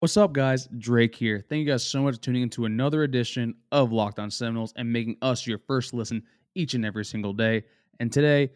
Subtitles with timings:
[0.00, 0.66] What's up, guys?
[0.78, 1.44] Drake here.
[1.46, 4.90] Thank you guys so much for tuning into another edition of Locked On Seminoles and
[4.90, 6.22] making us your first listen
[6.54, 7.64] each and every single day.
[7.98, 8.52] And today,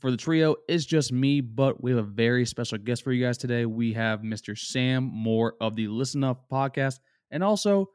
[0.00, 3.26] for the trio, it's just me, but we have a very special guest for you
[3.26, 3.66] guys today.
[3.66, 4.56] We have Mr.
[4.56, 7.00] Sam Moore of the Listen Up podcast
[7.32, 7.90] and also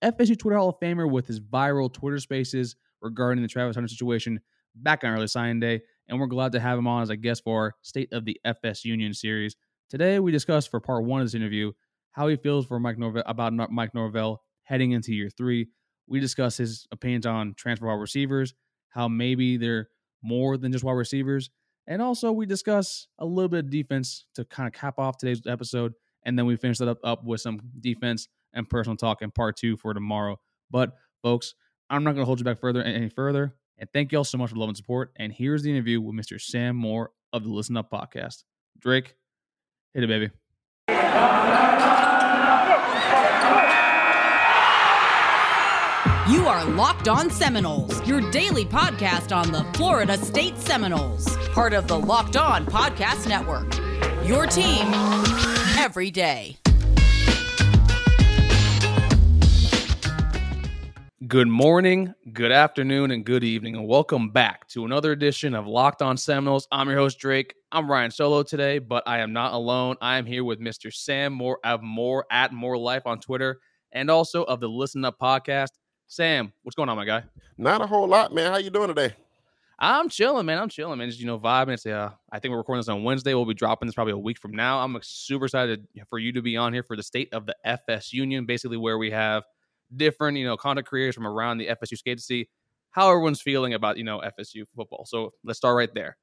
[0.00, 4.38] FSU Twitter Hall of Famer with his viral Twitter spaces regarding the Travis Hunter situation
[4.76, 5.80] back on early signing day.
[6.06, 8.40] And we're glad to have him on as a guest for our State of the
[8.44, 9.56] FS Union series.
[9.90, 11.72] Today, we discussed for part one of this interview
[12.14, 15.68] how he feels for Mike Norvell about Mike Norvell heading into year three.
[16.06, 18.54] We discuss his opinions on transfer wide receivers,
[18.88, 19.88] how maybe they're
[20.22, 21.50] more than just wide receivers,
[21.86, 25.42] and also we discuss a little bit of defense to kind of cap off today's
[25.46, 25.92] episode,
[26.24, 29.56] and then we finish that up, up with some defense and personal talk in part
[29.56, 30.38] two for tomorrow.
[30.70, 31.54] But folks,
[31.90, 33.54] I'm not going to hold you back further any further.
[33.78, 35.12] And thank you all so much for love and support.
[35.16, 36.40] And here's the interview with Mr.
[36.40, 38.44] Sam Moore of the Listen Up podcast.
[38.78, 39.16] Drake,
[39.92, 40.30] hit it, baby.
[46.30, 51.86] You are Locked On Seminoles, your daily podcast on the Florida State Seminoles, part of
[51.86, 53.70] the Locked On Podcast Network.
[54.26, 54.86] Your team
[55.76, 56.56] every day.
[61.28, 66.00] Good morning, good afternoon, and good evening, and welcome back to another edition of Locked
[66.00, 66.66] On Seminoles.
[66.72, 67.54] I'm your host, Drake.
[67.70, 69.96] I'm Ryan Solo today, but I am not alone.
[70.00, 70.90] I am here with Mr.
[70.90, 73.60] Sam Moore of More at More Life on Twitter
[73.92, 75.68] and also of the Listen Up podcast.
[76.06, 77.24] Sam, what's going on, my guy?
[77.56, 78.52] Not a whole lot, man.
[78.52, 79.14] How you doing today?
[79.78, 80.58] I'm chilling, man.
[80.58, 81.08] I'm chilling, man.
[81.08, 81.74] Just you know, vibing.
[81.74, 83.34] It's uh, I think we're recording this on Wednesday.
[83.34, 84.80] We'll be dropping this probably a week from now.
[84.80, 88.12] I'm super excited for you to be on here for the state of the FS
[88.12, 89.44] Union, basically where we have
[89.96, 92.48] different, you know, content creators from around the FSU skate to see
[92.90, 95.04] how everyone's feeling about, you know, FSU football.
[95.06, 96.16] So let's start right there.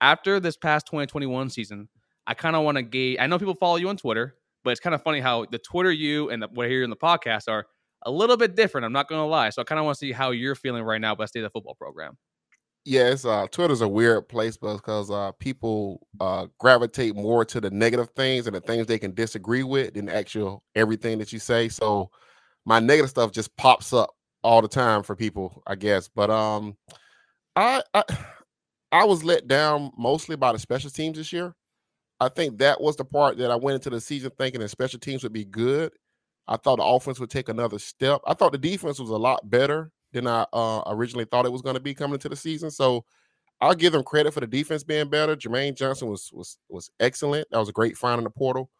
[0.00, 1.88] After this past 2021 season,
[2.26, 3.18] I kind of want to gauge.
[3.18, 5.90] I know people follow you on Twitter, but it's kind of funny how the Twitter
[5.90, 7.66] you and the, what I hear in the podcast are
[8.04, 8.84] a little bit different.
[8.84, 9.50] I'm not going to lie.
[9.50, 11.44] So I kind of want to see how you're feeling right now about state of
[11.44, 12.16] the football program.
[12.86, 18.10] Yes, uh, Twitter's a weird place because uh, people uh, gravitate more to the negative
[18.14, 21.70] things and the things they can disagree with than actual everything that you say.
[21.70, 22.10] So
[22.66, 24.10] my negative stuff just pops up
[24.42, 26.08] all the time for people, I guess.
[26.08, 26.76] But um,
[27.56, 28.04] I I,
[28.92, 31.54] I was let down mostly by the special teams this year.
[32.20, 35.00] I think that was the part that I went into the season thinking that special
[35.00, 35.90] teams would be good,
[36.46, 38.20] I thought the offense would take another step.
[38.26, 41.62] I thought the defense was a lot better than I uh, originally thought it was
[41.62, 42.70] going to be coming into the season.
[42.70, 43.04] So
[43.60, 45.36] I'll give them credit for the defense being better.
[45.36, 47.48] Jermaine Johnson was was was excellent.
[47.50, 48.70] That was a great find in the portal.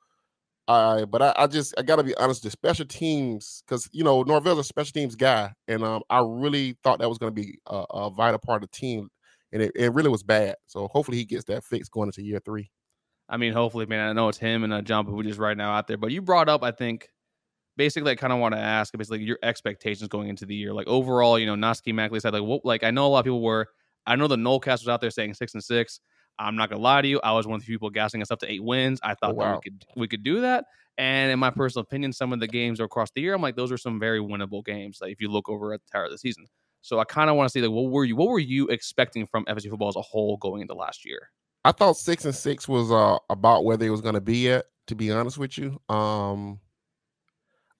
[0.66, 2.42] Uh, but I, I just I got to be honest.
[2.42, 6.76] The special teams, because you know Norvell's a special teams guy, and um, I really
[6.82, 9.10] thought that was going to be a, a, vital part of the team,
[9.52, 10.56] and it, it really was bad.
[10.66, 12.70] So hopefully he gets that fixed going into year three.
[13.28, 14.08] I mean, hopefully, man.
[14.08, 16.22] I know it's him and uh, John who just right now out there, but you
[16.22, 17.08] brought up, I think,
[17.76, 20.72] basically I kind of want to ask basically your expectations going into the year.
[20.72, 23.24] Like overall, you know, Noski Mackley said like what like I know a lot of
[23.24, 23.68] people were
[24.06, 26.00] I know the Nolecast was out there saying six and six.
[26.38, 27.20] I'm not gonna lie to you.
[27.22, 29.00] I was one of the people gassing us up to eight wins.
[29.02, 29.44] I thought oh, wow.
[29.44, 30.64] that we could we could do that.
[30.98, 33.72] And in my personal opinion, some of the games across the year, I'm like, those
[33.72, 34.98] are some very winnable games.
[35.00, 36.46] Like if you look over at the entire of the season.
[36.82, 39.26] So I kind of want to see like what were you what were you expecting
[39.26, 41.30] from FSU football as a whole going into last year?
[41.64, 44.94] I thought six and six was uh, about where they was gonna be at, to
[44.94, 45.80] be honest with you.
[45.88, 46.60] Um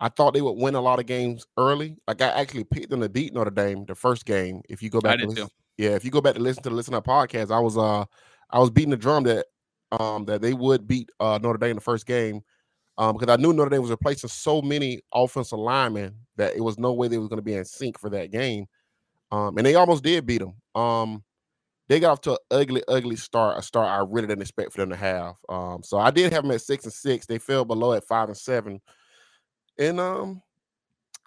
[0.04, 1.96] I thought they would win a lot of games early.
[2.06, 4.60] Like I actually picked them to beat Notre Dame the first game.
[4.68, 5.48] If you go back, to listen,
[5.78, 8.04] yeah, if you go back to listen to the Listen Up podcast, I was uh
[8.50, 9.46] I was beating the drum that
[9.98, 12.42] um that they would beat uh Notre Dame in the first game.
[12.98, 16.78] Um, because I knew Notre Dame was replacing so many offensive linemen that it was
[16.78, 18.66] no way they was going to be in sync for that game.
[19.32, 20.52] Um, and they almost did beat them.
[20.74, 21.24] Um,
[21.88, 24.82] they got off to an ugly, ugly start, a start I really didn't expect for
[24.82, 25.34] them to have.
[25.48, 27.24] Um, so I did have them at six and six.
[27.24, 28.82] They fell below at five and seven.
[29.78, 30.42] And um,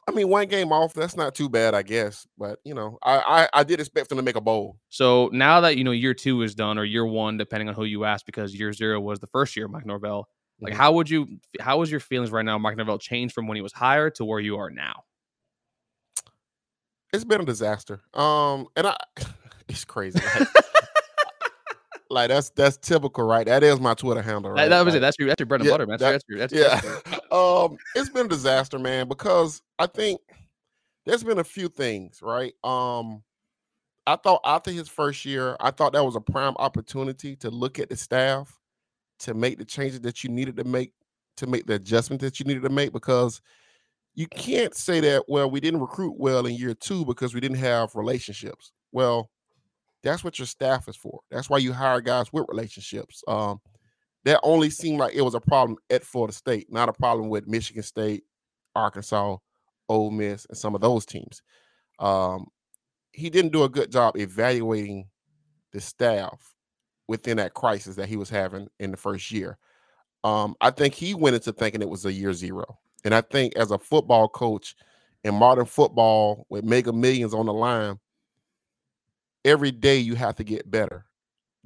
[0.07, 2.25] I mean, one game off, that's not too bad, I guess.
[2.37, 3.17] But you know, I,
[3.53, 4.77] I, I did expect them to make a bowl.
[4.89, 7.83] So now that you know year two is done, or year one, depending on who
[7.83, 10.29] you ask, because year zero was the first year of Mike Norvell.
[10.59, 10.81] Like, mm-hmm.
[10.81, 11.39] how would you?
[11.59, 12.57] How was your feelings right now?
[12.57, 15.03] Mike Norvell changed from when he was hired to where you are now.
[17.13, 18.01] It's been a disaster.
[18.13, 18.97] Um, and I,
[19.67, 20.19] it's crazy.
[20.19, 20.47] Like,
[22.09, 23.45] like that's that's typical, right?
[23.45, 24.63] That is my Twitter handle, right?
[24.63, 25.01] That, that was like, it.
[25.01, 25.97] That's your that's your bread and yeah, butter, man.
[25.99, 27.17] That, that's your, that's yeah.
[27.31, 30.21] um, it's been a disaster, man, because I think
[31.05, 32.53] there's been a few things, right?
[32.63, 33.23] Um,
[34.05, 37.79] I thought after his first year, I thought that was a prime opportunity to look
[37.79, 38.57] at the staff,
[39.19, 40.93] to make the changes that you needed to make,
[41.37, 43.41] to make the adjustments that you needed to make, because
[44.15, 47.57] you can't say that well we didn't recruit well in year two because we didn't
[47.57, 48.71] have relationships.
[48.91, 49.29] Well,
[50.07, 51.19] that's what your staff is for.
[51.29, 53.23] That's why you hire guys with relationships.
[53.27, 53.59] Um,
[54.25, 57.47] that only seemed like it was a problem at Florida State, not a problem with
[57.47, 58.23] Michigan State,
[58.75, 59.37] Arkansas,
[59.89, 61.41] Ole Miss, and some of those teams.
[61.99, 62.47] Um,
[63.11, 65.07] he didn't do a good job evaluating
[65.71, 66.55] the staff
[67.07, 69.57] within that crisis that he was having in the first year.
[70.23, 72.77] Um, I think he went into thinking it was a year zero.
[73.05, 74.75] And I think as a football coach
[75.23, 77.99] in modern football with mega millions on the line,
[79.47, 81.05] every day you have to get better.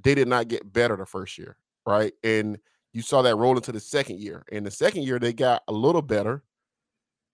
[0.03, 2.13] They did not get better the first year, right?
[2.23, 2.59] And
[2.93, 4.45] you saw that roll into the second year.
[4.51, 6.43] In the second year, they got a little better,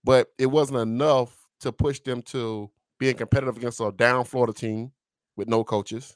[0.05, 4.91] but it wasn't enough to push them to being competitive against a down Florida team
[5.35, 6.15] with no coaches.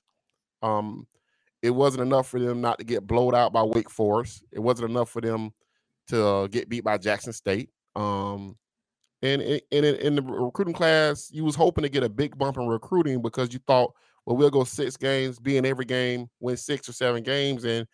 [0.62, 1.08] Um,
[1.62, 4.44] it wasn't enough for them not to get blowed out by Wake Forest.
[4.52, 5.52] It wasn't enough for them
[6.08, 7.70] to get beat by Jackson State.
[7.96, 8.58] Um,
[9.22, 12.66] and in, in the recruiting class, you was hoping to get a big bump in
[12.68, 13.94] recruiting because you thought,
[14.26, 17.88] well, we'll go six games, be in every game, win six or seven games, and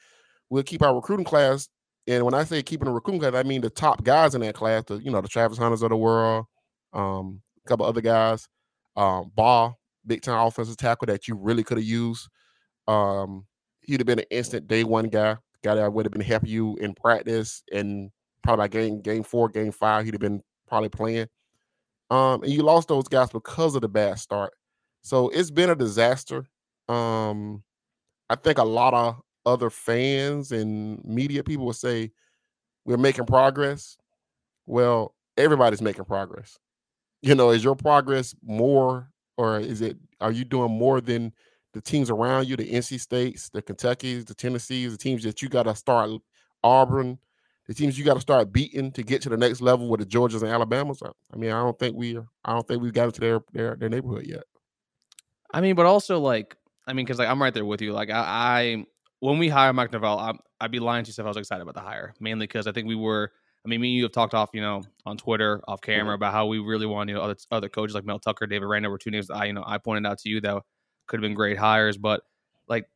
[0.50, 1.70] we'll keep our recruiting class.
[2.08, 4.56] And when I say keeping a recruiting class, I mean the top guys in that
[4.56, 6.46] class, the you know the Travis Hunters of the world,
[6.94, 8.48] um, a couple other guys,
[8.96, 12.28] um, Ball, big time offensive tackle that you really could have used.
[12.88, 13.46] Um,
[13.82, 16.76] he'd have been an instant day one guy, guy that would have been helping you
[16.78, 18.12] in practice and
[18.44, 21.28] probably by game game four, game five, he'd have been probably playing.
[22.10, 24.54] Um, and you lost those guys because of the bad start.
[25.08, 26.44] So it's been a disaster.
[26.90, 27.64] Um,
[28.30, 32.12] I think a lot of other fans and media people will say
[32.84, 33.96] we're making progress.
[34.66, 36.60] Well, everybody's making progress.
[37.22, 41.32] You know, is your progress more or is it are you doing more than
[41.74, 45.48] the teams around you, the NC States, the Kentuckys, the Tennessees, the teams that you
[45.48, 46.10] got to start
[46.66, 47.18] Auburn,
[47.66, 50.06] the teams you got to start beating to get to the next level with the
[50.06, 51.02] Georgias and Alabamas.
[51.02, 53.88] I mean, I don't think we, I don't think we've got into their their, their
[53.88, 54.44] neighborhood yet.
[55.54, 56.56] I mean, but also like,
[56.88, 57.94] I mean, because like I'm right there with you.
[57.94, 58.86] Like I, I
[59.20, 61.62] when we hire Mike Norvell, i I'd be lying to you if I was excited
[61.62, 63.32] about the hire, mainly because I think we were.
[63.66, 66.32] I mean, me and you have talked off, you know, on Twitter, off camera, about
[66.32, 68.98] how we really want, you know, other other coaches like Mel Tucker, David Aranda were
[68.98, 70.62] two names that I, you know, I pointed out to you that
[71.08, 71.98] could have been great hires.
[71.98, 72.22] But
[72.70, 72.88] like,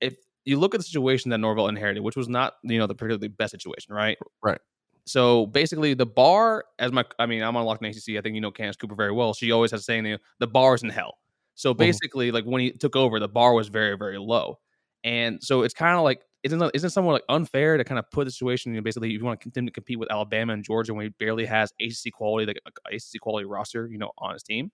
[0.00, 2.94] if you look at the situation that Norvell inherited, which was not, you know, the
[2.94, 4.18] particularly best situation, right?
[4.42, 4.58] Right.
[5.04, 8.16] So basically, the bar, as my, I mean, I'm on Locked ACC.
[8.16, 9.32] I think you know Candace Cooper very well.
[9.32, 11.18] She always has saying, you know, the bar is in hell.
[11.56, 11.78] So mm-hmm.
[11.78, 12.34] basically, mm-hmm.
[12.36, 14.58] like when he took over, the bar was very, very low.
[15.02, 18.24] And so it's kind of like, isn't isn't somewhat like unfair to kind of put
[18.24, 18.72] the situation?
[18.72, 21.06] You know, basically, if you want to continue to compete with Alabama and Georgia when
[21.06, 22.60] he barely has ACC quality, like
[22.92, 24.70] ACC quality roster, you know, on his team.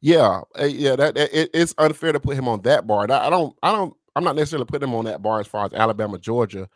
[0.00, 3.04] Yeah, eh, yeah, that, it, it's unfair to put him on that bar.
[3.08, 5.72] I don't, I don't, I'm not necessarily putting him on that bar as far as
[5.72, 6.68] Alabama, Georgia.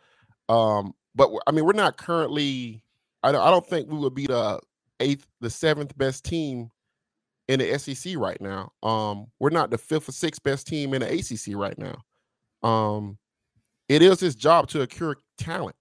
[0.47, 2.83] Um, but I mean, we're not currently.
[3.23, 4.61] I don't, I don't think we would be the
[5.01, 6.69] eighth, the seventh best team
[7.47, 8.71] in the SEC right now.
[8.83, 12.67] Um, we're not the fifth or sixth best team in the ACC right now.
[12.67, 13.17] Um,
[13.89, 15.75] it is his job to accrue talent.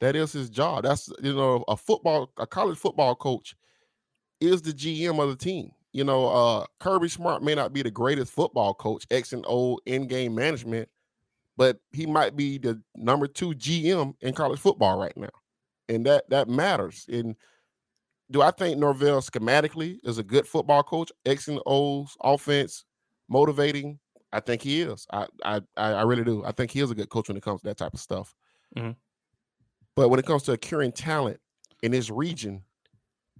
[0.00, 0.84] That is his job.
[0.84, 3.54] That's you know, a football, a college football coach
[4.40, 7.90] is the GM of the team you know, uh, Kirby Smart may not be the
[7.90, 10.88] greatest football coach, X and O in game management,
[11.56, 15.28] but he might be the number two GM in college football right now,
[15.88, 17.06] and that that matters.
[17.12, 17.36] And
[18.32, 21.12] do I think Norvell schematically is a good football coach?
[21.26, 22.84] X and O's offense,
[23.28, 23.98] motivating.
[24.32, 25.06] I think he is.
[25.12, 26.42] I I I really do.
[26.44, 28.34] I think he is a good coach when it comes to that type of stuff.
[28.76, 28.92] Mm-hmm.
[29.94, 31.38] But when it comes to acquiring talent
[31.82, 32.62] in this region,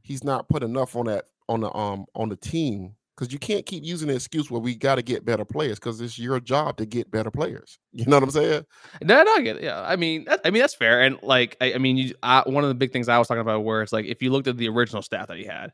[0.02, 3.64] he's not put enough on that on the um on the team because you can't
[3.64, 6.76] keep using the excuse where we got to get better players because it's your job
[6.76, 7.79] to get better players.
[7.93, 8.64] You know what I'm saying?
[9.00, 9.62] No, no, I get it.
[9.62, 11.02] Yeah, I mean, that, I mean that's fair.
[11.02, 13.43] And like, I, I mean, you, I, one of the big things I was talking
[13.43, 15.73] about where it's like if you looked at the original staff that he had,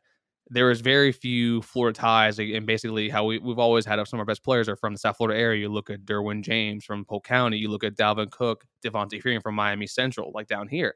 [0.51, 4.19] there was very few Florida ties, and basically how we, we've always had uh, some
[4.19, 5.61] of our best players are from the South Florida area.
[5.61, 9.41] You look at Derwin James from Polk County, you look at Dalvin Cook, Devonta Freeman
[9.41, 10.95] from Miami Central, like down here.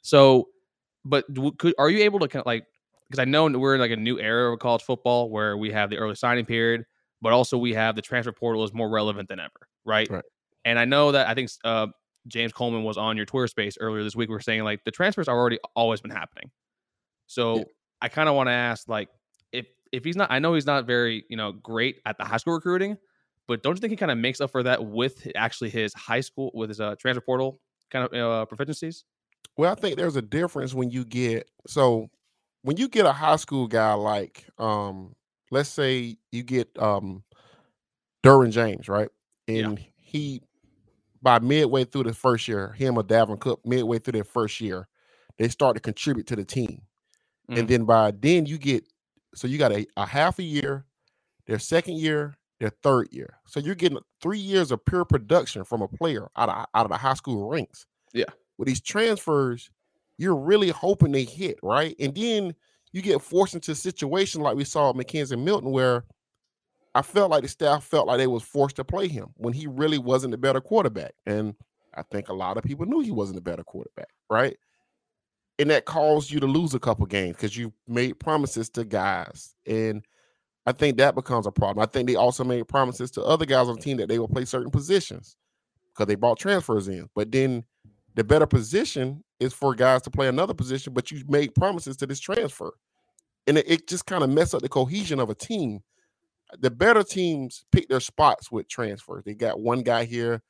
[0.00, 0.48] So,
[1.04, 1.26] but
[1.58, 2.64] could, are you able to kind of like
[3.12, 5.90] because I know we're in like a new era of college football where we have
[5.90, 6.84] the early signing period,
[7.20, 9.50] but also we have the transfer portal is more relevant than ever,
[9.84, 10.08] right?
[10.08, 10.24] right.
[10.64, 11.88] And I know that I think uh,
[12.26, 14.30] James Coleman was on your Twitter space earlier this week.
[14.30, 16.50] We are saying like the transfers are already always been happening.
[17.26, 17.64] So yeah.
[18.00, 19.10] I kind of want to ask like
[19.52, 22.38] if if he's not, I know he's not very you know great at the high
[22.38, 22.96] school recruiting,
[23.46, 26.22] but don't you think he kind of makes up for that with actually his high
[26.22, 29.02] school with his uh, transfer portal kind of uh, proficiencies?
[29.58, 32.08] Well, I think there's a difference when you get so
[32.62, 35.14] when you get a high school guy like um
[35.50, 37.22] let's say you get um
[38.24, 39.08] Derwin James, right?
[39.48, 39.84] And yeah.
[39.96, 40.42] he
[41.20, 44.88] by midway through the first year, him or Dalvin Cook, midway through their first year,
[45.38, 46.82] they start to contribute to the team.
[47.50, 47.58] Mm.
[47.58, 48.84] And then by then you get
[49.34, 50.84] so you got a, a half a year,
[51.46, 53.38] their second year, their third year.
[53.46, 56.90] So you're getting three years of pure production from a player out of out of
[56.90, 57.86] the high school ranks.
[58.12, 58.26] Yeah.
[58.58, 59.70] With these transfers,
[60.18, 61.94] you're really hoping they hit, right?
[61.98, 62.54] And then
[62.92, 66.04] you get forced into a situation like we saw at McKenzie Milton, where
[66.94, 69.66] I felt like the staff felt like they was forced to play him when he
[69.66, 71.12] really wasn't a better quarterback.
[71.26, 71.54] And
[71.94, 74.56] I think a lot of people knew he wasn't a better quarterback, right?
[75.58, 79.54] And that caused you to lose a couple games because you made promises to guys.
[79.66, 80.04] And
[80.66, 81.82] I think that becomes a problem.
[81.82, 84.28] I think they also made promises to other guys on the team that they will
[84.28, 85.36] play certain positions
[85.92, 87.08] because they brought transfers in.
[87.14, 87.64] But then
[88.14, 92.06] the better position is for guys to play another position, but you made promises to
[92.06, 92.72] this transfer.
[93.46, 95.80] And it, it just kind of mess up the cohesion of a team.
[96.60, 99.24] The better teams pick their spots with transfers.
[99.24, 100.42] They got one guy here,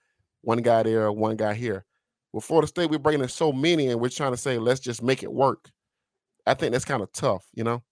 [0.43, 1.85] one guy there, one guy here.
[2.33, 5.03] With Florida State, we're bringing in so many, and we're trying to say, let's just
[5.03, 5.71] make it work.
[6.47, 7.83] I think that's kind of tough, you know.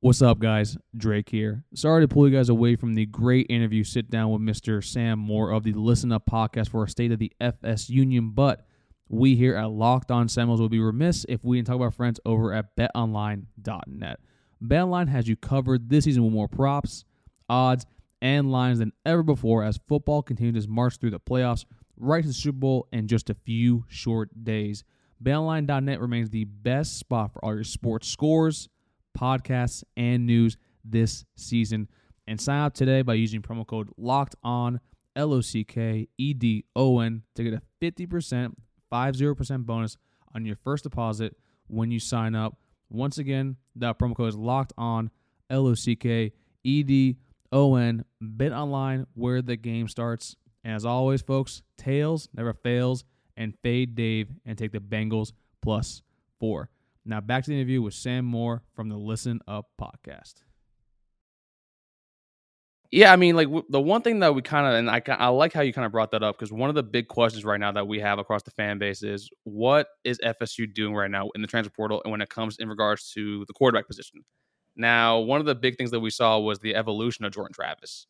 [0.00, 0.76] What's up, guys?
[0.96, 1.64] Drake here.
[1.74, 4.84] Sorry to pull you guys away from the great interview sit down with Mr.
[4.84, 8.66] Sam Moore of the Listen Up podcast for a State of the FS Union, but
[9.08, 12.18] we here at Locked On Seminoles would be remiss if we didn't talk about friends
[12.24, 14.20] over at betonline.net.
[14.64, 17.04] BetOnline has you covered this season with more props,
[17.48, 17.86] odds,
[18.22, 21.64] and lines than ever before as football continues its march through the playoffs
[21.96, 24.84] right to the Super Bowl in just a few short days.
[25.22, 28.68] BetOnline.net remains the best spot for all your sports scores,
[29.18, 31.88] podcasts, and news this season.
[32.26, 34.80] And sign up today by using promo code Locked On
[35.14, 38.56] L O C K E D O N to get a fifty percent,
[38.90, 39.96] five zero percent bonus
[40.34, 41.36] on your first deposit
[41.68, 42.56] when you sign up.
[42.88, 45.10] Once again, that promo code is Locked On
[45.50, 46.32] L O C K
[46.64, 47.16] E D
[47.52, 48.04] O N.
[48.20, 50.36] Bet online where the game starts.
[50.64, 53.04] And as always, folks, tails never fails,
[53.36, 56.02] and fade Dave and take the Bengals plus
[56.40, 56.70] four.
[57.04, 60.42] Now back to the interview with Sam Moore from the Listen Up podcast.
[62.92, 65.28] Yeah, I mean, like w- the one thing that we kind of, and I, I
[65.28, 67.58] like how you kind of brought that up because one of the big questions right
[67.58, 71.30] now that we have across the fan base is what is FSU doing right now
[71.34, 74.24] in the transfer portal and when it comes in regards to the quarterback position.
[74.76, 78.06] Now, one of the big things that we saw was the evolution of Jordan Travis,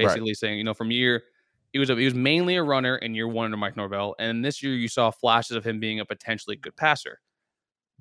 [0.00, 0.22] Right.
[0.22, 1.24] basically saying, you know, from year
[1.72, 4.44] he was a, he was mainly a runner in year one under Mike Norvell, and
[4.44, 7.20] this year you saw flashes of him being a potentially good passer.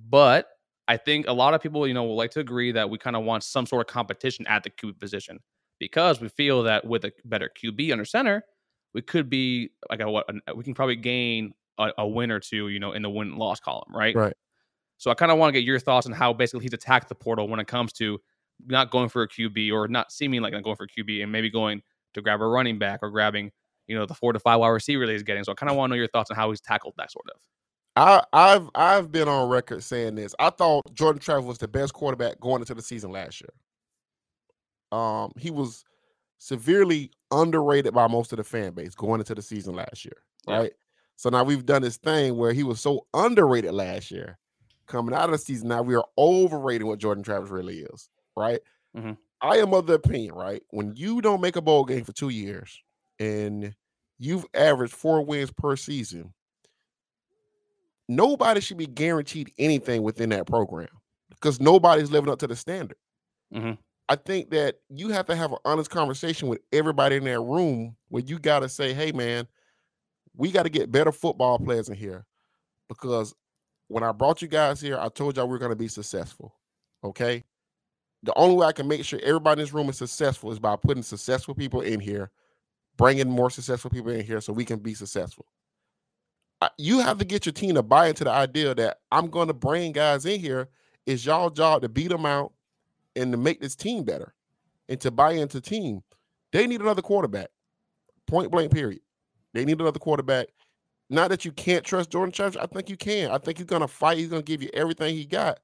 [0.10, 0.48] But
[0.88, 3.15] I think a lot of people, you know, will like to agree that we kind
[3.15, 5.39] of want some sort of competition at the QB position
[5.90, 8.44] because we feel that with a better QB under center,
[8.94, 12.70] we could be like a what we can probably gain a, a win or two,
[12.70, 14.16] you know, in the win loss column, right?
[14.16, 14.34] Right.
[14.98, 17.16] So I kind of want to get your thoughts on how basically he's attacked the
[17.16, 18.20] portal when it comes to
[18.66, 21.32] not going for a QB or not seeming like not going for a QB and
[21.32, 21.82] maybe going
[22.13, 23.52] to grab a running back or grabbing,
[23.88, 25.44] you know, the four to five wide receiver that he's getting.
[25.44, 27.25] So I kind of want to know your thoughts on how he's tackled that sort
[27.34, 27.40] of.
[27.96, 30.34] I, I've I've been on record saying this.
[30.40, 33.52] I thought Jordan Travis was the best quarterback going into the season last year.
[34.93, 35.83] Um, he was
[36.38, 40.57] severely underrated by most of the fan base going into the season last year, Yeah.
[40.57, 40.73] right?
[41.15, 44.38] So now we've done this thing where he was so underrated last year.
[44.88, 48.62] Coming out of the season, now we are overrating what Jordan Travis really is, right?
[48.95, 49.17] Mhm.
[49.41, 50.62] I am of the opinion, right?
[50.69, 52.81] When you don't make a bowl game for two years
[53.19, 53.75] and
[54.19, 56.33] you've averaged four wins per season,
[58.07, 60.89] nobody should be guaranteed anything within that program
[61.29, 62.97] because nobody's living up to the standard.
[63.53, 63.77] Mhm.
[64.10, 67.95] I think that you have to have an honest conversation with everybody in that room
[68.10, 69.48] where you got to say, hey, man,
[70.36, 72.25] we got to get better football players in here
[72.89, 73.33] because
[73.88, 76.53] when I brought you guys here, I told y'all we are going to be successful.
[77.03, 77.43] Okay.
[78.24, 80.75] The only way I can make sure everybody in this room is successful is by
[80.75, 82.31] putting successful people in here,
[82.98, 85.45] bringing more successful people in here so we can be successful.
[86.77, 89.53] You have to get your team to buy into the idea that I'm going to
[89.53, 90.69] bring guys in here.
[91.05, 92.53] It's y'all job to beat them out
[93.15, 94.34] and to make this team better
[94.89, 96.01] and to buy into team.
[96.51, 97.50] They need another quarterback.
[98.27, 99.01] Point blank, period.
[99.53, 100.48] They need another quarterback.
[101.10, 102.58] Not that you can't trust Jordan Travis.
[102.58, 103.32] I think you can.
[103.32, 104.17] I think he's gonna fight.
[104.17, 105.60] He's gonna give you everything he got.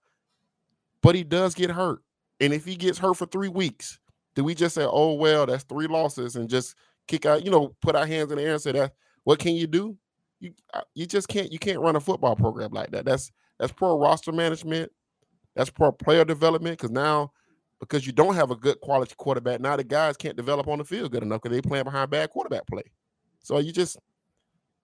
[1.01, 2.01] But he does get hurt.
[2.39, 4.00] And if he gets hurt for three weeks,
[4.36, 6.75] do we just say, oh well, that's three losses and just
[7.08, 9.56] kick out, you know, put our hands in the air and say that what can
[9.56, 9.98] you do?
[10.39, 13.06] You uh, you just can't you can't run a football program like that.
[13.06, 14.91] That's that's poor roster management.
[15.56, 17.32] That's poor player development because now
[17.79, 20.83] because you don't have a good quality quarterback, now the guys can't develop on the
[20.86, 22.83] field good enough because they playing behind bad quarterback play.
[23.43, 23.98] So you just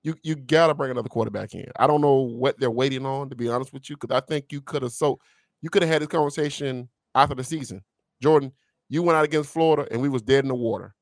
[0.03, 1.65] you you gotta bring another quarterback in.
[1.77, 4.51] I don't know what they're waiting on, to be honest with you, because I think
[4.51, 5.19] you could have so
[5.61, 7.83] you could have had this conversation after the season.
[8.21, 8.51] Jordan,
[8.89, 10.93] you went out against Florida and we was dead in the water.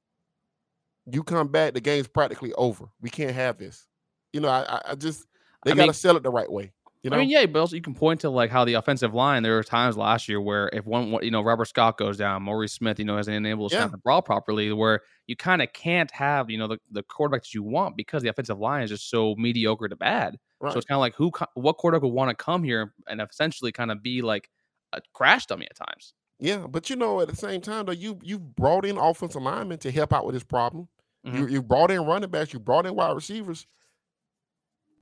[1.06, 2.86] You come back, the game's practically over.
[3.02, 3.88] We can't have this.
[4.32, 5.26] You know, I I- I just
[5.66, 6.72] they I gotta mean- sell it the right way.
[7.04, 7.18] You know?
[7.18, 9.44] I mean, yeah, but also you can point to like how the offensive line.
[9.44, 12.72] There were times last year where if one, you know, Robert Scott goes down, Maurice
[12.74, 13.88] Smith, you know, hasn't able to Yeah.
[13.88, 17.54] the ball properly, where you kind of can't have, you know, the, the quarterback that
[17.54, 20.38] you want because the offensive line is just so mediocre to bad.
[20.62, 20.72] right.
[20.72, 23.74] So it's kind of like who, what quarterback would want to come here and essentially
[23.74, 24.50] kind of be like
[24.94, 26.14] a crash dummy at times.
[26.40, 29.78] yeah, but you know, at the same time, though, you you brought in offensive linemen
[29.80, 30.88] to help out with this problem.
[31.26, 31.38] Mm-hmm.
[31.38, 33.68] You you brought in running backs, you brought in wide receivers.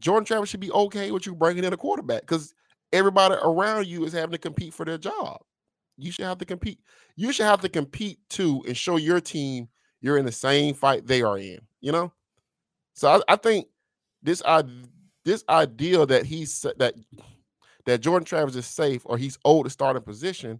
[0.01, 2.53] Jordan Travis should be okay with you bringing in a quarterback because
[2.91, 5.39] everybody around you is having to compete for their job.
[5.97, 6.79] You should have to compete.
[7.15, 9.69] You should have to compete too and show your team
[10.01, 11.59] you're in the same fight they are in.
[11.79, 12.11] You know,
[12.93, 13.67] so I, I think
[14.23, 14.63] this I
[15.23, 16.95] this idea that he's that
[17.85, 20.59] that Jordan Travis is safe or he's old to start in position.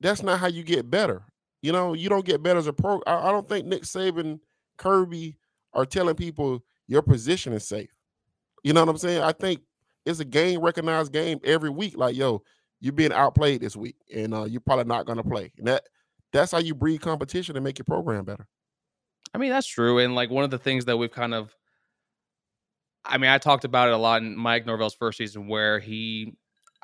[0.00, 1.22] That's not how you get better.
[1.62, 3.00] You know, you don't get better as a pro.
[3.06, 4.40] I, I don't think Nick Saban,
[4.76, 5.36] Kirby
[5.72, 7.93] are telling people your position is safe.
[8.64, 9.22] You know what I'm saying?
[9.22, 9.60] I think
[10.04, 11.96] it's a game recognized game every week.
[11.96, 12.42] Like, yo,
[12.80, 15.52] you're being outplayed this week, and uh, you're probably not going to play.
[15.58, 15.84] And that
[16.32, 18.46] that's how you breed competition and make your program better.
[19.32, 19.98] I mean, that's true.
[19.98, 21.54] And like one of the things that we've kind of,
[23.04, 26.34] I mean, I talked about it a lot in Mike Norvell's first season where he,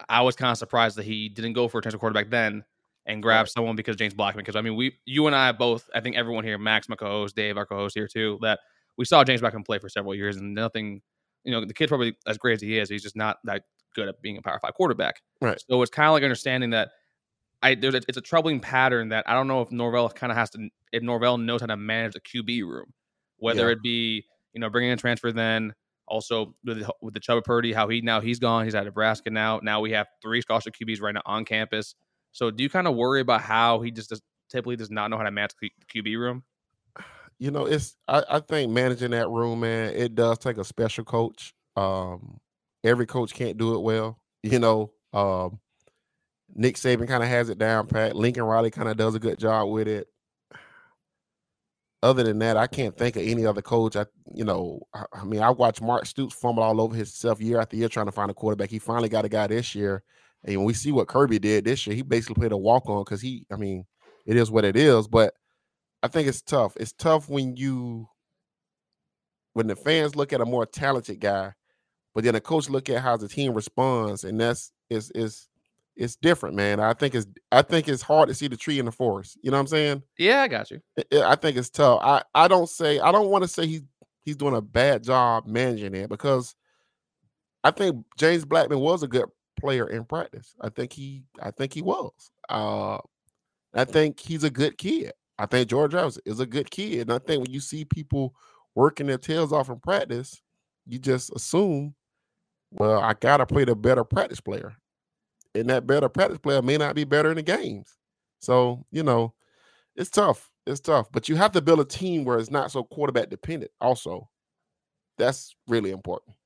[0.09, 2.65] I was kind of surprised that he didn't go for a transfer quarterback then
[3.07, 3.51] and grab Right.
[3.51, 4.43] someone because James Blackman.
[4.43, 7.37] Because I mean, we, you and I both, I think everyone here, Max, my co-host,
[7.37, 8.61] Dave, our co-host here too, that
[8.97, 11.03] we saw James Blackman play for several years and nothing,
[11.45, 13.63] you know, the kid's probably as great as he is, he's just not that
[13.95, 15.21] good at being a power five quarterback.
[15.41, 15.61] Right.
[15.69, 16.91] So it's kind of like understanding that
[17.63, 20.39] I there's a, it's a troubling pattern that I don't know if Norvell kind of
[20.39, 22.93] has to if Norvell knows how to manage the QB room,
[23.39, 23.73] whether Yeah.
[23.73, 25.75] it be you know bringing in a transfer then
[26.07, 29.31] also with the, with the Chubba Purdy how he now he's gone he's at Nebraska
[29.31, 31.95] now now we have three scholarship QBs right now on campus.
[32.33, 35.17] So do you kind of worry about how he just does, typically does not know
[35.19, 36.43] how to manage the QB room?
[37.41, 41.05] You know, it's I, I think managing that room, man, it does take a special
[41.05, 41.55] coach.
[41.75, 42.39] Um,
[42.85, 44.93] every coach can't do it well, you know.
[45.13, 45.59] Um,
[46.55, 48.15] Nick Saban kind of has it down pat.
[48.15, 50.09] Lincoln Riley kind of does a good job with it.
[52.03, 53.95] Other than that, I can't think of any other coach.
[53.97, 57.61] I, you know, I, I mean, I watched Mark Stoops fumble all over himself year
[57.61, 58.71] after year trying to find a quarterback.
[58.71, 60.03] He finally got a guy this year,
[60.45, 63.21] and we see what Kirby did this year, he basically played a walk on because
[63.21, 63.85] he, I mean,
[64.27, 65.09] it is what it is.
[65.09, 65.35] But
[66.03, 66.77] I think it's tough.
[66.79, 68.09] It's tough when you
[69.55, 71.53] when the fans look at a more talented guy,
[72.15, 75.49] but then the coach look at how the team responds, and that's is is
[75.97, 76.81] it's different, man.
[76.81, 79.39] I think it's I think it's hard to see the tree in the forest.
[79.43, 80.03] You know what I'm saying?
[80.19, 80.81] Yeah, I got you.
[81.13, 82.01] I- think it's tough.
[82.03, 83.83] I I don't say I don't want to say he
[84.25, 86.55] he's doing a bad job managing it because
[87.63, 89.27] I think James Blackman was a good
[89.59, 90.55] player in practice.
[90.61, 92.13] I think he I think he was.
[92.49, 92.99] Uh
[93.75, 95.13] I think he's a good kid.
[95.41, 97.01] I think Jordan Travis is a good kid.
[97.01, 98.35] And I think when you see people
[98.75, 100.43] working their tails off in practice,
[100.87, 101.95] you just assume,
[102.73, 104.77] well, I gotta play the better practice player.
[105.55, 107.97] And that better practice player may not be better in the games.
[108.41, 109.33] So, you know,
[109.97, 110.51] it's tough.
[110.67, 111.11] It's tough.
[111.11, 114.29] But you have to build a team where it's not so quarterback dependent, also.
[115.17, 116.37] That's really important.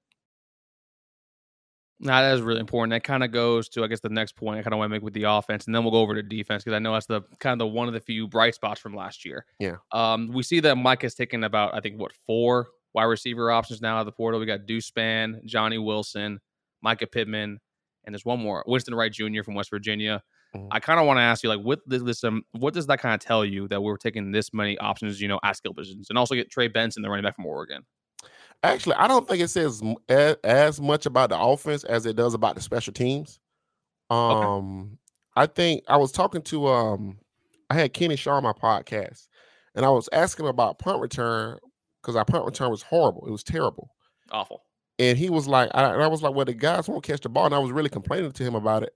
[2.05, 2.91] Nah, that is really important.
[2.91, 4.95] That kind of goes to, I guess, the next point I kind of want to
[4.95, 7.07] make with the offense, and then we'll go over to defense because I know that's
[7.07, 9.47] the kind of the one of the few bright spots from last year.
[9.59, 9.77] Yeah.
[9.91, 13.81] Um, we see that Mike has taken about, I think, what four wide receiver options
[13.81, 14.39] now out of the portal.
[14.39, 16.41] We got Deuce Spann, Johnny Wilson,
[16.85, 17.59] Mycah Pittman,
[18.05, 19.43] and there's one more, Winston Wright Jr.
[19.43, 20.23] from West Virginia.
[20.55, 20.69] Mhm.
[20.71, 23.01] I kind of want to ask you, like, what does this, um, what does that
[23.01, 26.11] kind of tell you that we're taking this many options, you know, at skill positions,
[26.11, 27.83] and also get Trey Benson, the running back from Oregon?
[28.65, 32.17] Actually, I don't think it says m- a- as much about the offense as it
[32.17, 33.39] does about the special teams.
[34.11, 34.99] Um,
[35.37, 37.19] I think I was talking to um,
[37.71, 39.29] I had Kenny Shaw on my podcast,
[39.75, 41.59] and I was asking him about punt return
[42.03, 43.27] because our punt return was horrible.
[43.27, 43.91] It was terrible.
[44.31, 44.63] Awful.
[44.99, 47.29] and he was like, I, and I was like, well, the guys won't catch the
[47.29, 48.95] ball, and I was really complaining to him about it.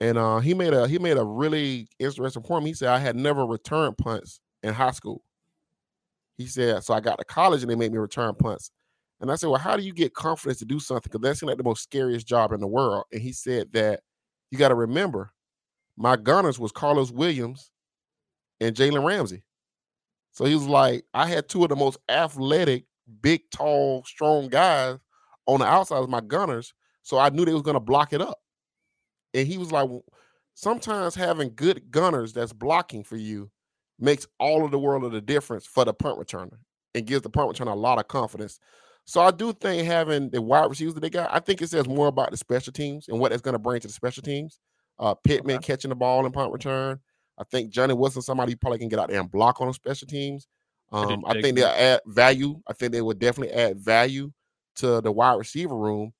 [0.00, 2.66] And uh, he made a he made a really interesting point.
[2.66, 5.22] He said I had never returned punts in high school.
[6.36, 8.70] He said, so I got to college and they made me return punts.
[9.20, 11.08] And I said, well, how do you get confidence to do something?
[11.10, 13.04] Because that seemed like the most scariest job in the world.
[13.12, 14.00] And he said that
[14.50, 15.32] you got to remember,
[15.96, 17.70] my gunners was Karlos Williams
[18.60, 19.42] and Jalen Ramsey.
[20.32, 22.84] So he was like, I had two of the most athletic,
[23.22, 24.98] big, tall, strong guys
[25.46, 26.74] on the outside of my gunners.
[27.02, 28.38] So I knew they was gonna block it up.
[29.32, 29.88] And he was like,
[30.54, 33.50] sometimes having good gunners that's blocking for you
[33.98, 36.58] makes all of the world of the difference for the punt returner
[36.94, 38.60] and gives the punt returner a lot of confidence.
[39.06, 41.86] So I do think having the wide receivers that they got, I think it says
[41.86, 44.58] more about the special teams and what it's going to bring to the special teams.
[44.98, 46.98] Uh, Pittman catching the ball in punt return.
[47.38, 50.08] I think Johnny Wilson, somebody probably can get out there and block on the special
[50.08, 50.48] teams.
[50.90, 52.60] I Um, I think they'll add value.
[52.66, 54.32] I think they would definitely add value
[54.76, 56.12] to the wide receiver room.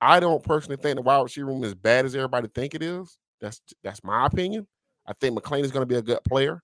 [0.00, 2.82] I don't personally think the wide receiver room is as bad as everybody think it
[2.82, 3.16] is.
[3.40, 4.66] That's that's my opinion.
[5.06, 6.62] I think McClain is going to be a good player.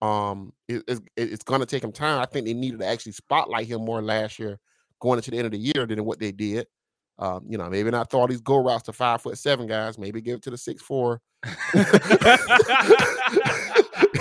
[0.00, 2.20] Um, it, it's, it's going to take him time.
[2.20, 4.58] I think they needed to actually spotlight him more last year,
[5.02, 6.66] going into the end of the year than what they did.
[7.18, 9.98] Um, you know, maybe not throw all these go routes to five foot seven guys.
[9.98, 11.20] Maybe give it to the six four.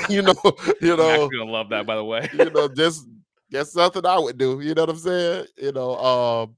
[0.10, 0.36] you know,
[0.82, 1.86] you know, I'm gonna love that.
[1.86, 3.08] By the way, you know, just
[3.50, 4.60] just something I would do.
[4.60, 5.46] You know what I'm saying?
[5.58, 6.56] You know, um,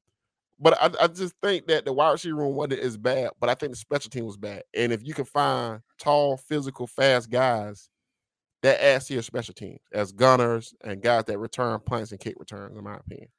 [0.59, 3.53] but I, I just think that the wide receiver room wasn't as bad, but I
[3.53, 4.63] think the special team was bad.
[4.73, 7.89] And if you can find tall, physical, fast guys,
[8.63, 12.35] that adds to your special teams as gunners and guys that return punts and kick
[12.39, 13.29] returns, in my opinion.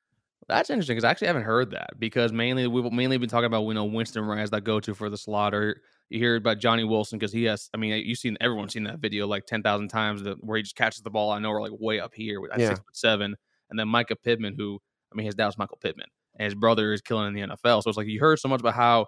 [0.48, 3.66] That's interesting because I actually haven't heard that because mainly we've mainly been talking about
[3.66, 5.80] you know Winston Wright as that go to for the slaughter.
[6.10, 7.70] You hear about Johnny Wilson because he has.
[7.72, 10.76] I mean, you've seen everyone's seen that video like ten thousand times where he just
[10.76, 11.30] catches the ball.
[11.30, 12.68] I know we're like way up here at yeah.
[12.68, 13.36] six foot seven,
[13.70, 14.80] and then Mycah Pittman, who
[15.12, 17.82] I mean, his dad was Michael Pittman, and his brother is killing in the NFL.
[17.82, 19.06] So it's like you heard so much about how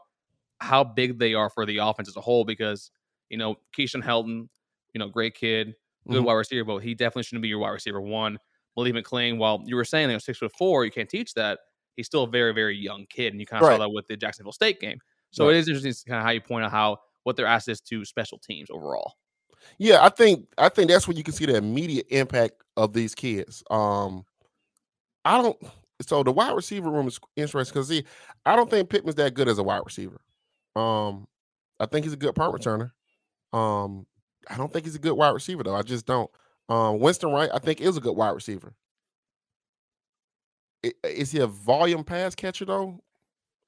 [0.61, 2.91] how big they are for the offense as a whole because
[3.29, 4.49] you know Keyshawn Helton,
[4.95, 5.75] you know, great kid,
[6.09, 6.25] good mm-hmm.
[6.25, 8.39] wide receiver, but he definitely shouldn't be your wide receiver one.
[8.77, 11.61] Malik McClain, while you were saying they're six foot four, you can't teach that.
[11.97, 13.75] He's still a very, very young kid, and you kind of right.
[13.75, 14.99] saw that with the Jacksonville State game.
[15.31, 15.55] So right.
[15.55, 18.39] it is interesting kind of how you point out how what their access to special
[18.39, 19.15] teams overall.
[19.79, 23.15] Yeah, I think I think that's where you can see the immediate impact of these
[23.15, 23.63] kids.
[23.71, 24.25] Um,
[25.25, 25.57] I don't.
[26.03, 28.05] So the wide receiver room is interesting because see,
[28.45, 30.21] I don't think Pittman's that good as a wide receiver.
[30.77, 31.27] Um,
[31.81, 32.93] I think he's a good punt returner.
[33.53, 34.07] Um,
[34.49, 35.75] I don't think he's a good wide receiver though.
[35.75, 36.31] I just don't.
[36.69, 38.75] Um, Winston Wright, I think, is a good wide receiver.
[41.05, 43.01] Is he a volume pass catcher though?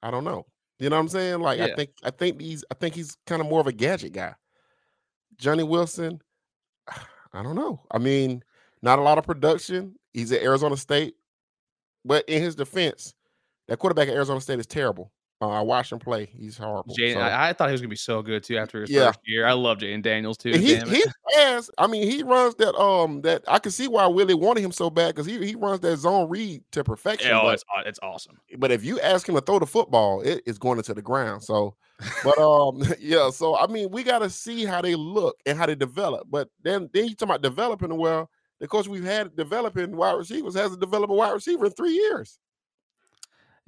[0.03, 0.47] I don't know.
[0.79, 1.41] You know what I'm saying?
[1.41, 1.67] Like yeah.
[1.67, 4.35] I think I think he's I think he's kind of more of a gadget guy.
[5.37, 6.21] Johnny Wilson,
[7.33, 7.81] I don't know.
[7.91, 8.43] I mean,
[8.83, 9.97] not a lot of production.
[10.13, 11.15] He's at Arizona State,
[12.05, 13.15] but in his defense,
[13.67, 15.13] that quarterback at Arizona State is terrible.
[15.41, 16.27] Uh, I watched him play.
[16.37, 16.93] He's horrible.
[16.97, 17.05] So.
[17.05, 19.07] I, I, thought he was gonna be so good too after his yeah.
[19.07, 19.47] first year.
[19.47, 20.51] I love Jayden Daniels too.
[20.51, 21.05] he he
[21.37, 21.71] has.
[21.79, 24.91] I mean, he runs that um that I can see why Willie wanted him so
[24.91, 27.31] bad because he he runs that zone read to perfection.
[27.31, 28.39] Yeah, oh, but, it's it's awesome.
[28.59, 31.45] But if you ask him to throw the football, it is going into the ground.
[31.45, 31.77] So,
[32.25, 33.31] but um yeah.
[33.31, 36.27] So I mean, we got to see how they look and how they develop.
[36.29, 37.97] But then then you talk about developing.
[37.97, 41.93] Well, the coach we've had developing wide receivers hasn't developed a wide receiver in three
[41.93, 42.41] years.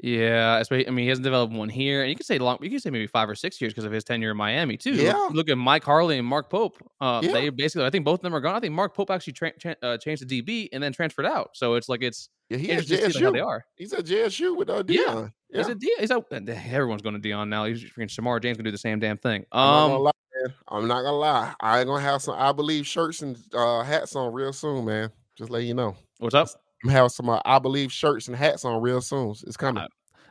[0.03, 2.59] Yeah, especially I mean he hasn't developed one here, and you can say long.
[2.61, 4.93] You could say maybe five or six years because of his tenure in Miami too.
[4.93, 5.13] Yeah.
[5.13, 6.79] Look, look, at Mike Harley and Mark Pope.
[7.01, 7.33] Uh, yeah.
[7.33, 8.55] They basically, I think both of them are gone.
[8.55, 11.51] I think Mark Pope actually tra- tra- uh, changed the DB and then transferred out.
[11.55, 13.23] So it's like it's yeah, he is JSU.
[13.23, 13.65] How they are.
[13.77, 14.97] He's at JSU with uh, Deion.
[14.97, 15.59] Yeah, yeah.
[15.59, 16.01] he's a Deion.
[16.01, 17.65] He's a, everyone's going to Deion now.
[17.67, 19.45] He's freaking Shemar James gonna do the same damn thing.
[19.53, 20.13] Um, I'm not, lie,
[20.69, 21.55] I'm not gonna lie.
[21.61, 25.11] I ain't gonna have some I believe shirts and uh, hats on real soon, man.
[25.37, 25.97] Just let you know.
[26.19, 26.49] What's up?
[26.85, 29.31] I'm having some uh, I believe shirts and hats on real soon.
[29.31, 29.87] It's coming.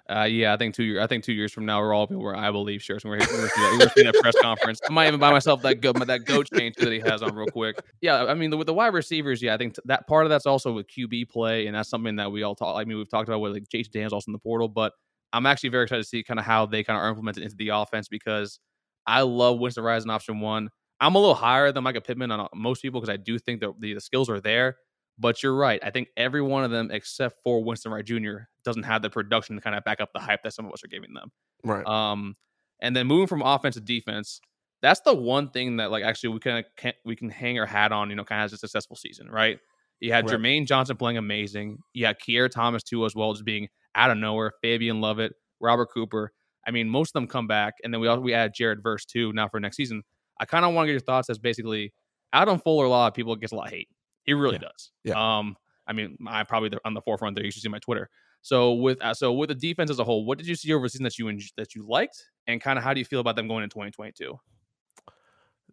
[0.10, 1.04] Uh, yeah, I think two years.
[1.04, 3.04] I think two years from now, we're all people wear I believe shirts.
[3.04, 4.80] And we're, we're, we're, we're that press conference.
[4.90, 7.46] I might even buy myself that go, that goat chain that he has on real
[7.46, 7.80] quick.
[8.02, 10.72] Yeah, I mean, with the wide receivers, yeah, I think that part of that's also
[10.74, 12.80] with QB play, and that's something that we all talk.
[12.80, 14.94] I mean, we've talked about with like Jason Dan's also in the portal, but
[15.32, 17.56] I'm actually very excited to see kind of how they kind of are implemented into
[17.56, 18.60] the offense because
[19.06, 20.70] I love Winston Rising option one.
[21.00, 23.62] I'm a little higher than Mycah Pittman on uh, most people because I do think
[23.62, 24.78] that the, the skills are there.
[25.20, 25.80] But you're right.
[25.84, 29.56] I think every one of them, except for Winston Wright Jr., doesn't have the production
[29.58, 31.30] to kind of back up the hype that some of us are giving them.
[31.64, 31.86] Right.
[31.86, 32.36] Um,
[32.82, 34.40] and then moving from offense to defense,
[34.82, 37.92] that's the one thing that like actually we kind of we can hang our hat
[37.92, 38.10] on.
[38.10, 39.60] You know, kind of as a successful season, right?
[40.00, 40.40] You had right.
[40.40, 41.80] Jermaine Johnson playing amazing.
[41.94, 44.54] You had Keir Thomas too, as well, just being out of nowhere.
[44.62, 46.32] Fabian Lovett, Robert Cooper.
[46.66, 49.04] I mean, most of them come back, and then we also we add Jared Verse
[49.04, 50.04] too now for next season.
[50.40, 51.94] I kind of want to get your thoughts as basically
[52.32, 52.86] Adam Fuller.
[52.86, 53.90] A lot of people gets a lot of hate.
[54.30, 54.68] He really yeah.
[54.70, 54.92] does.
[55.04, 55.38] Yeah.
[55.40, 57.44] Um, I mean, I probably on the forefront there.
[57.44, 58.12] You should see my Twitter.
[58.44, 60.86] So with uh, so with the defense as a whole, what did you see over
[60.86, 63.36] the season that you that you liked, and kind of how do you feel about
[63.36, 64.40] them going in 2022?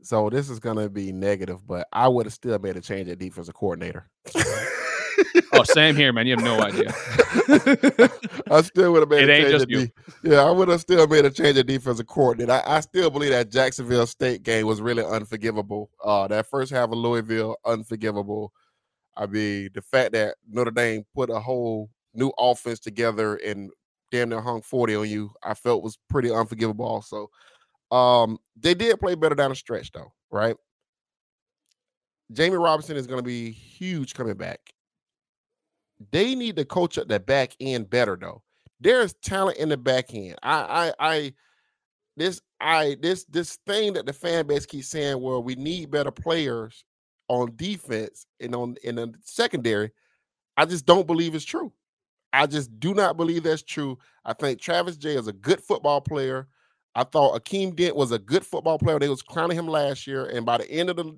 [0.00, 3.18] So this is gonna be negative, but I would have still made a change at
[3.18, 4.08] defensive coordinator.
[5.52, 6.26] oh, same here, man.
[6.26, 6.88] You have no idea.
[8.50, 9.24] I still would have made.
[9.24, 9.86] It a ain't just you.
[9.86, 9.92] De-
[10.30, 12.52] yeah, I would have still made a change at defensive coordinator.
[12.52, 15.90] I, I, still believe that Jacksonville State game was really unforgivable.
[16.02, 18.52] Uh, that first half of Louisville, unforgivable.
[19.16, 23.70] I mean, the fact that Notre Dame put a whole new offense together and
[24.10, 27.28] damn near hung 40 on you, I felt was pretty unforgivable also.
[27.90, 30.56] Um, they did play better down the stretch though, right?
[32.32, 34.58] Jammie Robinson is going to be huge coming back.
[36.10, 38.42] They need to coach up the back end better though.
[38.80, 40.36] There's talent in the back end.
[40.42, 41.34] I I I
[42.16, 46.10] this I this this thing that the fan base keeps saying, well, we need better
[46.10, 46.84] players
[47.28, 49.90] on defense and on in the secondary.
[50.56, 51.72] I just don't believe it's true.
[52.32, 53.98] I just do not believe that's true.
[54.24, 56.48] I think Travis Jay is a good football player.
[56.94, 58.98] I thought Akeem Dent was a good football player.
[58.98, 61.16] They was crowning him last year, and by the end of the,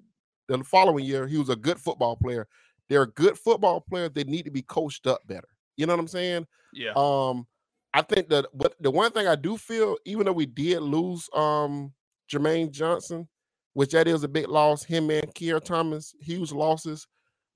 [0.49, 2.49] the following year, he was a good football player.
[2.89, 4.09] They're a good football player.
[4.09, 5.49] They need to be coached up better.
[5.77, 6.47] You know what I'm saying?
[6.73, 6.93] Yeah.
[6.97, 7.47] Um,
[7.95, 11.29] I think that but the one thing I do feel, even though we did lose
[11.35, 11.93] um
[12.31, 13.29] Jermaine Johnson,
[13.73, 17.07] which that is a big loss, him and Keir Thomas, huge losses.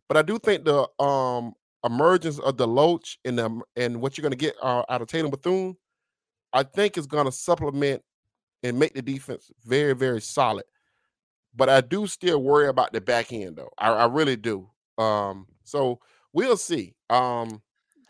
[0.09, 4.37] But I do think the um emergence of DeLoach and the and what you're gonna
[4.37, 5.77] get uh, out of Tatum Bethune,
[6.53, 8.03] I think is gonna supplement
[8.63, 10.65] and make the defense very, very solid.
[11.55, 13.71] But I do still worry about the back end though.
[13.79, 14.69] I, I really do.
[14.99, 16.01] Um, so
[16.33, 16.95] we'll see.
[17.11, 17.63] Um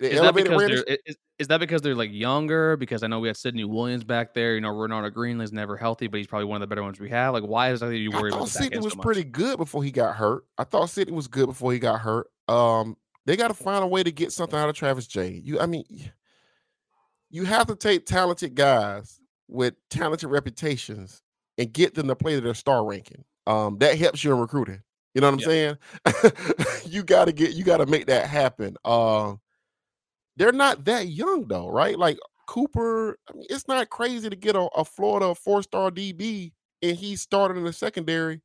[0.02, 2.76] the Is that because they're is, is that because they're like younger?
[2.76, 4.54] Because I know we had Sidney Williams back there.
[4.54, 7.08] You know, Renardo Greenland's never healthy, but he's probably one of the better ones we
[7.10, 7.32] have.
[7.34, 9.84] Like, why is that you worry about thought back Sidney was so pretty good before
[9.84, 10.44] he got hurt.
[10.58, 12.28] I thought Sidney was good before he got hurt.
[12.48, 15.40] Um, they got to find a way to get something out of Travis Jay.
[15.44, 15.84] You, I mean,
[17.30, 21.22] you have to take talented guys with talented reputations
[21.58, 23.24] and get them to play to their star ranking.
[23.46, 24.82] Um, that helps you in recruiting.
[25.14, 25.76] You know what I'm saying?
[26.86, 28.76] you got to get, you got to make that happen.
[28.84, 29.40] Um,
[30.36, 31.98] they're not that young though, right?
[31.98, 36.52] Like Cooper, I mean, it's not crazy to get a, a Florida four star DB
[36.82, 38.40] and he started in the secondary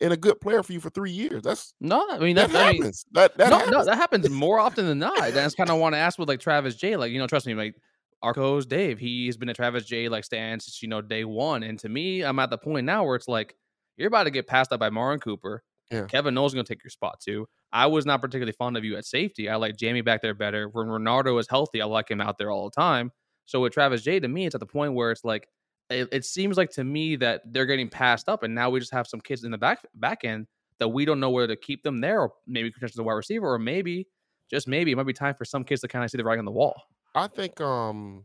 [0.00, 1.42] and a good player for you for three years.
[1.42, 3.06] That's No, I mean that that, I mean, happens.
[3.12, 3.72] that that no, happens.
[3.72, 5.32] no, that happens more often than not.
[5.32, 6.96] That's kind of want to ask with like Travis Jay.
[6.96, 7.76] Like, you know, trust me, like
[8.22, 10.08] Arco's Dave, he's been a Travis Jay.
[10.08, 11.62] like stand since you know day one.
[11.62, 13.56] And to me, I'm at the point now where it's like
[13.96, 15.62] you're about to get passed up by Marin Cooper.
[15.92, 16.06] Yeah.
[16.06, 17.46] Kevin Knowles gonna take your spot too.
[17.72, 19.48] I was not particularly fond of you at safety.
[19.48, 20.68] I like Jammie back there better.
[20.68, 23.12] When Renardo is healthy, I like him out there all the time.
[23.44, 25.48] So with Travis Jay, to me, it's at the point where it's like
[25.90, 28.92] it, it seems like to me that they're getting passed up, and now we just
[28.92, 30.46] have some kids in the back back end
[30.78, 33.52] that we don't know whether to keep them there or maybe potentially the wide receiver,
[33.52, 34.08] or maybe
[34.50, 36.40] just maybe it might be time for some kids to kind of see the writing
[36.40, 36.74] on the wall.
[37.14, 38.24] I think um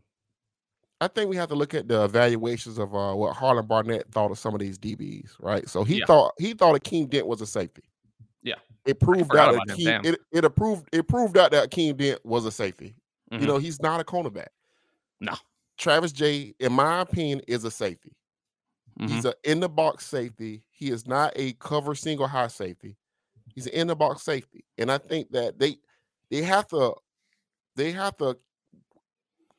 [1.00, 4.30] I think we have to look at the evaluations of uh what Harlan Barnett thought
[4.30, 5.68] of some of these DBs, right?
[5.68, 6.06] So he Yeah.
[6.06, 7.82] thought he thought Akeem Dent was a safety.
[8.42, 8.56] Yeah.
[8.84, 9.76] It proved out that.
[9.76, 12.96] Akeem, it, it approved it proved out that Akeem Dent was a safety.
[13.32, 13.40] Mhm.
[13.42, 14.48] You know, he's not a cornerback.
[15.20, 15.34] No.
[15.76, 18.16] Travis Jay, in my opinion, is a safety.
[18.98, 19.08] Mhm.
[19.10, 20.64] He's an in the box safety.
[20.70, 22.96] He is not a cover single high safety.
[23.54, 24.64] He's an in the box safety.
[24.78, 25.76] And I think that they
[26.30, 26.94] they have to
[27.76, 28.36] they have to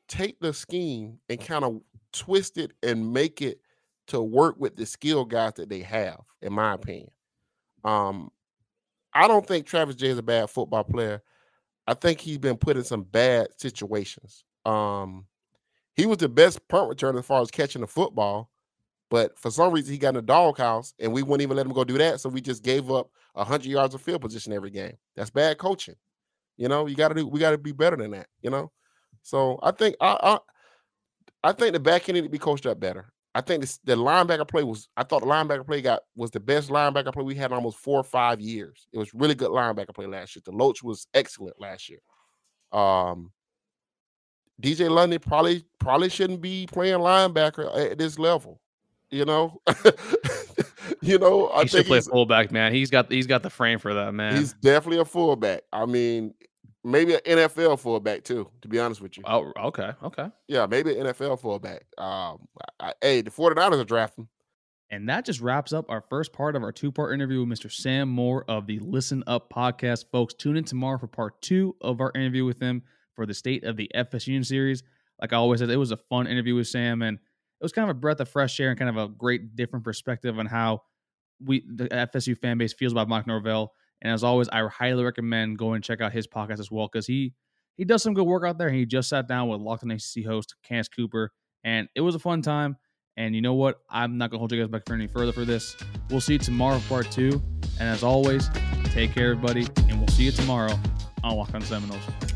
[0.09, 1.79] take the scheme and kind of
[2.11, 3.61] twist it and make it
[4.07, 7.11] to work with the skill guys that they have, in my opinion.
[7.83, 8.31] Um,
[9.13, 11.21] I don't think Travis Jay is a bad football player.
[11.87, 14.43] I think he's been put in some bad situations.
[14.65, 15.25] Um,
[15.95, 18.49] he was the best punt returner as far as catching the football,
[19.09, 21.73] but for some reason he got in the doghouse and we wouldn't even let him
[21.73, 22.19] go do that.
[22.19, 24.97] So we just gave up hundred yards of field position every game.
[25.15, 25.95] That's bad coaching.
[26.57, 28.71] You know, you gotta do we gotta be better than that, you know.
[29.23, 30.17] So I think I
[31.43, 33.11] I, I think the back end need to be coached up better.
[33.35, 36.39] I think this, the linebacker play was I thought the linebacker play got was the
[36.39, 38.87] best linebacker play we had in almost four or five years.
[38.91, 40.43] It was really good linebacker play last year.
[40.47, 41.99] DeLoach was excellent last year.
[42.71, 43.31] Um
[44.61, 48.59] DJ Lundy probably probably shouldn't be playing linebacker at this level.
[49.11, 49.61] You know,
[51.01, 51.49] you know.
[51.49, 52.73] I he should think play he's, fullback, man.
[52.73, 54.35] He's got he's got the frame for that, man.
[54.35, 55.61] he's definitely a fullback.
[55.73, 56.33] I mean,
[56.83, 58.49] maybe an NFL fullback too.
[58.61, 60.29] To be honest with you, oh, okay, okay.
[60.47, 61.85] yeah, maybe an NFL fullback.
[61.97, 62.47] Um,
[62.79, 64.27] I, I- hey, the 49ers are drafting.
[64.91, 67.71] And that just wraps up our first part of our two part interview with Mr.
[67.71, 70.05] Sam Moore of the Listen Up podcast.
[70.11, 72.81] Folks, tune in tomorrow for part two of our interview with him
[73.15, 74.81] for the State of the FSU series.
[75.21, 77.87] Like I always said, it was a fun interview with Sam, and it was kind
[77.87, 80.81] of a breath of fresh air and kind of a great different perspective on how
[81.45, 83.73] we the FSU fan base feels about Mike Norvell.
[84.01, 87.05] And as always, I highly recommend going and check out his podcast as well because
[87.07, 87.33] he
[87.75, 88.69] he does some good work out there.
[88.69, 91.31] He just sat down with Locked on ACC host Candace Cooper,
[91.63, 92.77] and it was a fun time.
[93.17, 93.79] And you know what?
[93.89, 95.75] I'm not gonna hold you guys back for any further for this.
[96.09, 97.41] We'll see you tomorrow part two.
[97.79, 98.49] And as always,
[98.85, 100.77] take care, everybody, and we'll see you tomorrow
[101.23, 102.28] on Locked on Seminoles.